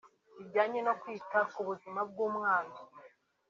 [0.37, 2.75] bijyanye no kwita ku buzima bw’umwana